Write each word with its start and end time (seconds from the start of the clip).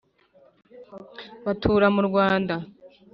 Batura 1.45 1.87
mu 1.95 2.01
Rwanda; 2.07 2.55